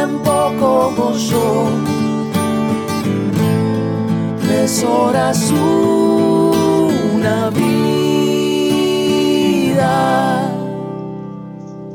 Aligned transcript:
Tiempo 0.00 0.52
como 0.58 1.12
yo. 1.12 1.68
Tres 4.40 4.82
horas 4.82 5.52
una 5.52 7.50
vida. 7.50 7.70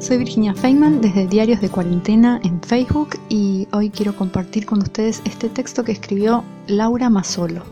Soy 0.00 0.18
Virginia 0.18 0.54
Feynman 0.54 1.00
desde 1.00 1.26
Diarios 1.26 1.62
de 1.62 1.70
Cuarentena 1.70 2.40
en 2.44 2.60
Facebook 2.60 3.18
y 3.30 3.66
hoy 3.72 3.88
quiero 3.88 4.14
compartir 4.14 4.66
con 4.66 4.82
ustedes 4.82 5.22
este 5.24 5.48
texto 5.48 5.82
que 5.82 5.92
escribió 5.92 6.44
Laura 6.66 7.08
Mazzolo. 7.08 7.62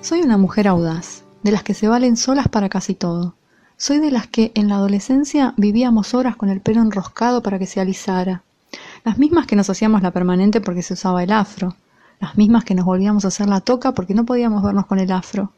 Soy 0.00 0.22
una 0.22 0.36
mujer 0.36 0.66
audaz, 0.66 1.22
de 1.44 1.52
las 1.52 1.62
que 1.62 1.74
se 1.74 1.86
valen 1.86 2.16
solas 2.16 2.48
para 2.48 2.68
casi 2.68 2.94
todo. 2.94 3.37
Soy 3.80 3.98
de 4.00 4.10
las 4.10 4.26
que 4.26 4.50
en 4.56 4.66
la 4.66 4.74
adolescencia 4.74 5.54
vivíamos 5.56 6.12
horas 6.12 6.34
con 6.34 6.48
el 6.48 6.60
pelo 6.60 6.82
enroscado 6.82 7.44
para 7.44 7.60
que 7.60 7.66
se 7.66 7.80
alisara. 7.80 8.42
Las 9.04 9.18
mismas 9.18 9.46
que 9.46 9.54
nos 9.54 9.70
hacíamos 9.70 10.02
la 10.02 10.10
permanente 10.10 10.60
porque 10.60 10.82
se 10.82 10.94
usaba 10.94 11.22
el 11.22 11.30
afro. 11.30 11.76
Las 12.18 12.36
mismas 12.36 12.64
que 12.64 12.74
nos 12.74 12.84
volvíamos 12.84 13.24
a 13.24 13.28
hacer 13.28 13.48
la 13.48 13.60
toca 13.60 13.92
porque 13.92 14.14
no 14.14 14.26
podíamos 14.26 14.64
vernos 14.64 14.86
con 14.86 14.98
el 14.98 15.12
afro. 15.12 15.52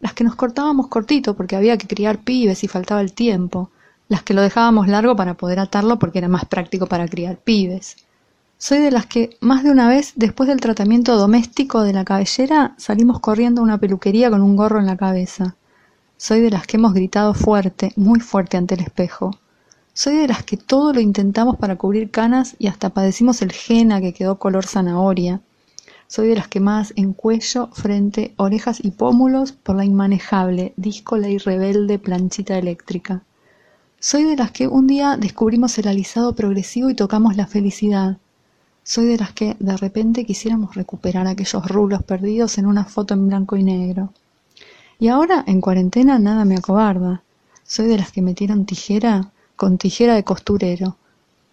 Las 0.00 0.14
que 0.14 0.24
nos 0.24 0.36
cortábamos 0.36 0.88
cortito 0.88 1.36
porque 1.36 1.54
había 1.54 1.76
que 1.76 1.86
criar 1.86 2.16
pibes 2.16 2.64
y 2.64 2.68
faltaba 2.68 3.02
el 3.02 3.12
tiempo. 3.12 3.70
Las 4.08 4.22
que 4.22 4.32
lo 4.32 4.40
dejábamos 4.40 4.88
largo 4.88 5.14
para 5.14 5.34
poder 5.34 5.60
atarlo 5.60 5.98
porque 5.98 6.16
era 6.20 6.28
más 6.28 6.46
práctico 6.46 6.86
para 6.86 7.06
criar 7.06 7.36
pibes. 7.36 7.96
Soy 8.56 8.78
de 8.78 8.90
las 8.90 9.04
que 9.04 9.36
más 9.42 9.64
de 9.64 9.70
una 9.70 9.86
vez 9.86 10.14
después 10.16 10.48
del 10.48 10.62
tratamiento 10.62 11.14
doméstico 11.18 11.82
de 11.82 11.92
la 11.92 12.06
cabellera 12.06 12.72
salimos 12.78 13.20
corriendo 13.20 13.60
a 13.60 13.64
una 13.64 13.76
peluquería 13.76 14.30
con 14.30 14.40
un 14.40 14.56
gorro 14.56 14.80
en 14.80 14.86
la 14.86 14.96
cabeza. 14.96 15.56
Soy 16.18 16.40
de 16.40 16.50
las 16.50 16.66
que 16.66 16.78
hemos 16.78 16.94
gritado 16.94 17.34
fuerte, 17.34 17.92
muy 17.94 18.20
fuerte 18.20 18.56
ante 18.56 18.74
el 18.74 18.80
espejo. 18.80 19.32
Soy 19.92 20.16
de 20.16 20.28
las 20.28 20.44
que 20.44 20.56
todo 20.56 20.94
lo 20.94 21.00
intentamos 21.00 21.58
para 21.58 21.76
cubrir 21.76 22.10
canas 22.10 22.56
y 22.58 22.68
hasta 22.68 22.88
padecimos 22.88 23.42
el 23.42 23.52
jena 23.52 24.00
que 24.00 24.14
quedó 24.14 24.38
color 24.38 24.64
zanahoria. 24.64 25.42
Soy 26.06 26.28
de 26.28 26.36
las 26.36 26.48
que 26.48 26.58
más 26.58 26.94
en 26.96 27.12
cuello, 27.12 27.68
frente, 27.74 28.32
orejas 28.36 28.82
y 28.82 28.92
pómulos 28.92 29.52
por 29.52 29.76
la 29.76 29.84
inmanejable, 29.84 30.72
díscola 30.78 31.28
y 31.28 31.36
rebelde 31.36 31.98
planchita 31.98 32.56
eléctrica. 32.56 33.22
Soy 34.00 34.24
de 34.24 34.36
las 34.36 34.52
que 34.52 34.68
un 34.68 34.86
día 34.86 35.18
descubrimos 35.18 35.76
el 35.76 35.86
alisado 35.86 36.34
progresivo 36.34 36.88
y 36.88 36.94
tocamos 36.94 37.36
la 37.36 37.46
felicidad. 37.46 38.16
Soy 38.84 39.04
de 39.04 39.18
las 39.18 39.32
que 39.32 39.54
de 39.58 39.76
repente 39.76 40.24
quisiéramos 40.24 40.76
recuperar 40.76 41.26
aquellos 41.26 41.66
rulos 41.68 42.02
perdidos 42.04 42.56
en 42.56 42.64
una 42.64 42.86
foto 42.86 43.12
en 43.12 43.28
blanco 43.28 43.56
y 43.56 43.64
negro. 43.64 44.14
Y 44.98 45.08
ahora, 45.08 45.44
en 45.46 45.60
cuarentena, 45.60 46.18
nada 46.18 46.44
me 46.44 46.56
acobarda. 46.56 47.22
Soy 47.64 47.86
de 47.86 47.98
las 47.98 48.12
que 48.12 48.22
metieron 48.22 48.64
tijera 48.64 49.30
con 49.56 49.76
tijera 49.76 50.14
de 50.14 50.24
costurero. 50.24 50.96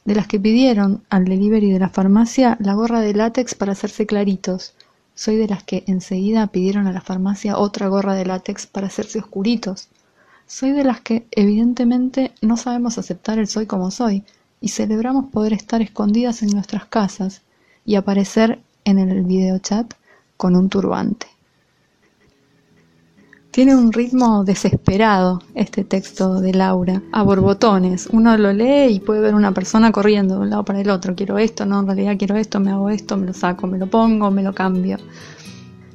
De 0.06 0.16
las 0.16 0.28
que 0.28 0.40
pidieron 0.40 1.04
al 1.10 1.26
delivery 1.26 1.72
de 1.72 1.80
la 1.80 1.90
farmacia 1.90 2.58
la 2.60 2.74
gorra 2.74 3.02
de 3.02 3.14
látex 3.14 3.56
para 3.56 3.74
hacerse 3.74 4.06
claritos. 4.06 4.74
Soy 5.16 5.36
de 5.36 5.48
las 5.48 5.64
que 5.64 5.84
enseguida 5.88 6.48
pidieron 6.48 6.88
a 6.88 6.92
la 6.92 7.02
farmacia 7.02 7.58
otra 7.58 7.88
gorra 7.88 8.14
de 8.14 8.26
látex 8.26 8.66
para 8.66 8.88
hacerse 8.88 9.20
oscuritos. 9.20 9.90
Soy 10.48 10.72
de 10.72 10.84
las 10.84 11.02
que 11.02 11.26
evidentemente 11.32 12.32
no 12.42 12.58
sabemos 12.58 12.98
aceptar 12.98 13.40
el 13.40 13.48
soy 13.48 13.66
como 13.66 13.92
soy 13.92 14.24
y 14.62 14.70
celebramos 14.70 15.32
poder 15.32 15.54
estar 15.54 15.82
escondidas 15.82 16.44
en 16.44 16.50
nuestras 16.50 16.86
casas 16.86 17.42
y 17.86 17.96
aparecer 17.96 18.60
en 18.86 19.00
el 19.00 19.24
videochat 19.24 19.94
con 20.38 20.56
un 20.56 20.70
turbante. 20.70 21.33
Tiene 23.54 23.76
un 23.76 23.94
ritmo 23.94 24.44
desesperado 24.44 25.40
este 25.54 25.84
texto 25.84 26.42
de 26.42 26.56
Laura, 26.56 27.04
a 27.12 27.22
borbotones. 27.22 28.10
Uno 28.12 28.36
lo 28.36 28.52
lee 28.52 28.96
y 28.96 29.00
puede 29.00 29.22
ver 29.22 29.36
una 29.36 29.52
persona 29.52 29.92
corriendo 29.92 30.34
de 30.34 30.42
un 30.42 30.50
lado 30.50 30.66
para 30.66 30.82
el 30.82 30.90
otro. 30.90 31.14
Quiero 31.14 31.38
esto, 31.38 31.64
no, 31.64 31.82
en 31.82 31.86
realidad 31.86 32.16
quiero 32.18 32.36
esto, 32.36 32.60
me 32.60 32.72
hago 32.72 32.90
esto, 32.90 33.16
me 33.16 33.28
lo 33.28 33.34
saco, 33.34 33.68
me 33.68 33.78
lo 33.78 33.86
pongo, 33.86 34.32
me 34.32 34.42
lo 34.42 34.56
cambio. 34.56 34.98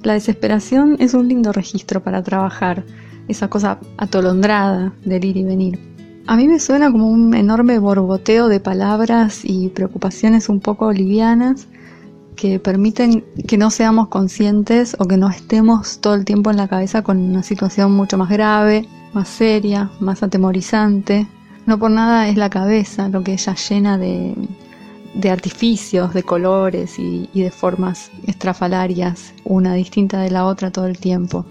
La 0.04 0.12
desesperación 0.12 0.98
es 1.00 1.14
un 1.14 1.26
lindo 1.26 1.50
registro 1.50 2.00
para 2.00 2.22
trabajar, 2.22 2.84
esa 3.26 3.48
cosa 3.48 3.80
atolondrada 3.96 4.92
del 5.04 5.24
ir 5.24 5.36
y 5.38 5.42
venir. 5.42 5.80
A 6.28 6.36
mí 6.36 6.46
me 6.46 6.60
suena 6.60 6.92
como 6.92 7.10
un 7.10 7.34
enorme 7.34 7.80
borboteo 7.80 8.46
de 8.46 8.60
palabras 8.60 9.40
y 9.42 9.70
preocupaciones 9.70 10.48
un 10.48 10.60
poco 10.60 10.92
livianas 10.92 11.66
que 12.38 12.60
permiten 12.60 13.24
que 13.48 13.58
no 13.58 13.68
seamos 13.70 14.08
conscientes 14.08 14.96
o 15.00 15.06
que 15.06 15.16
no 15.16 15.28
estemos 15.28 16.00
todo 16.00 16.14
el 16.14 16.24
tiempo 16.24 16.50
en 16.50 16.56
la 16.56 16.68
cabeza 16.68 17.02
con 17.02 17.18
una 17.18 17.42
situación 17.42 17.92
mucho 17.92 18.16
más 18.16 18.30
grave, 18.30 18.86
más 19.12 19.28
seria, 19.28 19.90
más 19.98 20.22
atemorizante. 20.22 21.26
No 21.66 21.78
por 21.78 21.90
nada 21.90 22.28
es 22.28 22.36
la 22.36 22.48
cabeza 22.48 23.08
lo 23.08 23.24
que 23.24 23.32
ella 23.32 23.54
llena 23.56 23.98
de, 23.98 24.36
artificios, 25.28 26.14
de 26.14 26.22
colores 26.22 26.98
y, 26.98 27.28
y 27.34 27.42
de 27.42 27.50
formas 27.50 28.10
estrafalarias, 28.26 29.34
una 29.44 29.74
distinta 29.74 30.20
de 30.20 30.30
la 30.30 30.46
otra 30.46 30.70
todo 30.70 30.86
el 30.86 30.96
tiempo. 30.96 31.44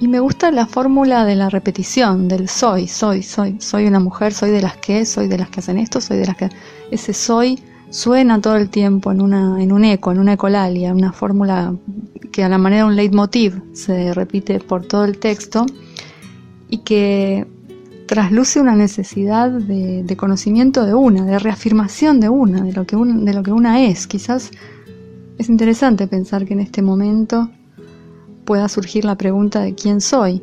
Y 0.00 0.08
me 0.08 0.18
gusta 0.18 0.50
la 0.50 0.66
fórmula 0.66 1.24
de 1.24 1.36
la 1.36 1.48
repetición, 1.48 2.26
del 2.26 2.48
soy, 2.48 2.88
soy, 2.88 3.22
soy, 3.22 3.56
soy 3.60 3.86
una 3.86 4.00
mujer, 4.00 4.34
soy 4.34 4.50
de 4.50 4.62
las 4.62 4.76
que, 4.78 5.06
soy 5.06 5.28
de 5.28 5.38
las 5.38 5.48
que 5.48 5.60
hacen 5.60 5.78
esto, 5.78 6.00
soy 6.00 6.18
de 6.18 6.26
las 6.26 6.36
que... 6.36 6.50
Ese 6.90 7.12
soy 7.12 7.62
suena 7.90 8.40
todo 8.40 8.56
el 8.56 8.68
tiempo 8.68 9.12
en, 9.12 9.20
una, 9.20 9.62
en 9.62 9.72
un 9.72 9.84
eco, 9.84 10.12
en 10.12 10.18
una 10.18 10.34
ecolalia, 10.34 10.92
una 10.92 11.12
fórmula 11.12 11.74
que 12.32 12.42
a 12.42 12.48
la 12.48 12.58
manera 12.58 12.82
de 12.82 12.88
un 12.88 12.96
leitmotiv 12.96 13.62
se 13.72 14.12
repite 14.12 14.58
por 14.58 14.84
todo 14.84 15.04
el 15.04 15.18
texto 15.18 15.66
y 16.68 16.78
que 16.78 17.46
trasluce 18.06 18.60
una 18.60 18.74
necesidad 18.74 19.50
de, 19.50 20.16
conocimiento 20.16 20.84
de 20.84 20.94
una, 20.94 21.24
de 21.24 21.38
reafirmación 21.38 22.20
de 22.20 22.28
una, 22.28 22.62
de 22.62 22.72
lo, 22.72 22.84
que 22.84 22.96
de 22.96 23.34
lo 23.34 23.42
que 23.42 23.52
una 23.52 23.84
es. 23.84 24.06
Quizás 24.06 24.50
es 25.38 25.48
interesante 25.48 26.06
pensar 26.06 26.44
que 26.44 26.54
en 26.54 26.60
este 26.60 26.82
momento 26.82 27.50
pueda 28.44 28.68
surgir 28.68 29.04
la 29.04 29.16
pregunta 29.16 29.60
de 29.60 29.74
quién 29.74 30.00
soy. 30.00 30.42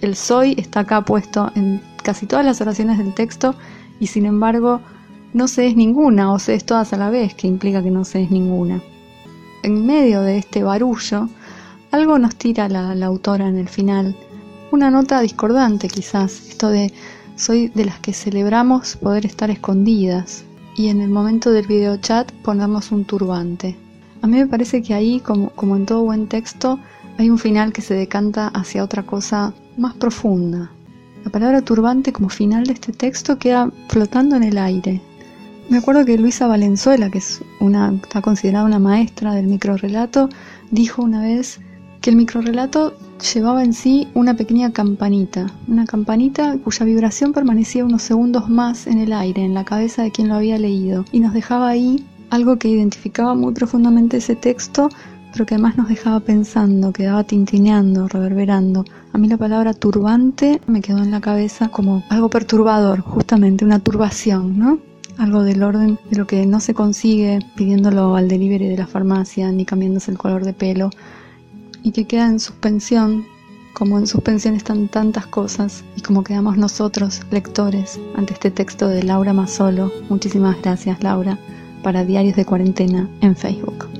El 0.00 0.16
soy 0.16 0.54
está 0.56 0.80
acá 0.80 1.04
puesto 1.04 1.50
en 1.54 1.80
casi 2.02 2.26
todas 2.26 2.44
las 2.44 2.60
oraciones 2.60 2.98
del 2.98 3.14
texto 3.14 3.54
y 4.00 4.06
sin 4.06 4.26
embargo 4.26 4.80
no 5.32 5.48
se 5.48 5.66
es 5.66 5.76
ninguna 5.76 6.32
o 6.32 6.38
se 6.38 6.54
es 6.54 6.64
todas 6.64 6.92
a 6.92 6.96
la 6.96 7.10
vez, 7.10 7.34
que 7.34 7.46
implica 7.46 7.82
que 7.82 7.90
no 7.90 8.04
se 8.04 8.22
es 8.22 8.30
ninguna. 8.30 8.80
En 9.62 9.86
medio 9.86 10.22
de 10.22 10.38
este 10.38 10.62
barullo, 10.62 11.28
algo 11.90 12.18
nos 12.18 12.36
tira 12.36 12.68
la, 12.68 12.92
autora 13.06 13.48
en 13.48 13.56
el 13.56 13.68
final, 13.68 14.16
una 14.70 14.90
nota 14.90 15.20
discordante 15.20 15.88
quizás, 15.88 16.48
esto 16.48 16.68
de 16.68 16.92
soy 17.36 17.68
de 17.68 17.84
las 17.84 18.00
que 18.00 18.12
celebramos 18.12 18.96
poder 18.96 19.24
estar 19.24 19.50
escondidas 19.50 20.44
y 20.76 20.88
en 20.88 21.00
el 21.00 21.08
momento 21.08 21.50
del 21.50 21.66
video 21.66 21.96
chat 21.96 22.30
ponernos 22.42 22.90
un 22.90 23.04
turbante. 23.04 23.76
A 24.22 24.26
mí 24.26 24.36
me 24.38 24.46
parece 24.46 24.82
que 24.82 24.94
ahí, 24.94 25.20
como 25.20 25.76
en 25.76 25.86
todo 25.86 26.02
buen 26.02 26.26
texto, 26.26 26.78
hay 27.18 27.30
un 27.30 27.38
final 27.38 27.72
que 27.72 27.82
se 27.82 27.94
decanta 27.94 28.48
hacia 28.48 28.84
otra 28.84 29.04
cosa 29.04 29.52
más 29.76 29.94
profunda. 29.94 30.70
La 31.24 31.30
palabra 31.30 31.62
turbante 31.62 32.12
como 32.12 32.28
final 32.28 32.64
de 32.64 32.74
este 32.74 32.92
texto 32.92 33.38
queda 33.38 33.70
flotando 33.88 34.36
en 34.36 34.44
el 34.44 34.56
aire, 34.56 35.00
Me 35.68 35.76
acuerdo 35.76 36.06
que 36.06 36.16
Luisa 36.16 36.46
Valenzuela, 36.46 37.10
que 37.10 37.18
es 37.18 37.42
una, 37.60 37.92
está 38.02 38.22
considerada 38.22 38.64
una 38.64 38.78
maestra 38.78 39.34
del 39.34 39.48
microrelato, 39.48 40.30
dijo 40.70 41.02
una 41.02 41.20
vez 41.20 41.60
que 42.00 42.08
el 42.08 42.16
microrelato 42.16 42.94
llevaba 43.34 43.62
en 43.62 43.74
sí 43.74 44.08
una 44.14 44.34
pequeña 44.34 44.72
campanita, 44.72 45.52
una 45.66 45.84
campanita 45.84 46.56
cuya 46.64 46.86
vibración 46.86 47.34
permanecía 47.34 47.84
unos 47.84 48.00
segundos 48.00 48.48
más 48.48 48.86
en 48.86 48.98
el 48.98 49.12
aire, 49.12 49.44
en 49.44 49.52
la 49.52 49.66
cabeza 49.66 50.02
de 50.02 50.10
quien 50.10 50.28
lo 50.28 50.36
había 50.36 50.56
leído, 50.56 51.04
y 51.12 51.20
nos 51.20 51.34
dejaba 51.34 51.68
ahí 51.68 52.02
algo 52.30 52.56
que 52.56 52.68
identificaba 52.68 53.34
muy 53.34 53.52
profundamente 53.52 54.16
ese 54.16 54.36
texto, 54.36 54.88
pero 55.32 55.44
que 55.44 55.56
además 55.56 55.76
nos 55.76 55.90
dejaba 55.90 56.20
pensando, 56.20 56.94
quedaba 56.94 57.24
tintineando, 57.24 58.08
reverberando. 58.08 58.86
A 59.12 59.18
mí 59.18 59.28
la 59.28 59.36
palabra 59.36 59.74
turbante 59.74 60.62
me 60.66 60.80
quedó 60.80 60.98
en 60.98 61.10
la 61.10 61.20
cabeza 61.20 61.68
como 61.68 62.04
algo 62.08 62.30
perturbador, 62.30 63.00
justamente, 63.00 63.66
una 63.66 63.80
turbación, 63.80 64.58
¿no? 64.58 64.87
Algo 65.18 65.42
del 65.42 65.64
orden 65.64 65.98
de 66.10 66.16
lo 66.16 66.28
que 66.28 66.46
no 66.46 66.60
se 66.60 66.74
consigue 66.74 67.40
pidiéndolo 67.56 68.14
al 68.14 68.28
delivery 68.28 68.68
de 68.68 68.76
la 68.76 68.86
farmacia, 68.86 69.50
ni 69.50 69.64
cambiándose 69.64 70.12
el 70.12 70.16
color 70.16 70.44
de 70.44 70.52
pelo, 70.52 70.90
y 71.82 71.90
que 71.90 72.06
queda 72.06 72.28
en 72.28 72.38
suspensión, 72.38 73.26
como 73.74 73.98
en 73.98 74.06
suspensión 74.06 74.54
están 74.54 74.86
tantas 74.86 75.26
cosas, 75.26 75.82
y 75.96 76.02
como 76.02 76.22
quedamos 76.22 76.56
nosotros, 76.56 77.22
lectores, 77.32 77.98
ante 78.14 78.32
este 78.32 78.52
texto 78.52 78.86
de 78.86 79.02
Laura 79.02 79.32
Mazzolo. 79.32 79.90
Muchísimas 80.08 80.56
gracias, 80.62 81.02
Laura, 81.02 81.36
para 81.82 82.04
Diarios 82.04 82.36
de 82.36 82.44
Cuarentena 82.44 83.08
en 83.20 83.34
Facebook. 83.34 83.97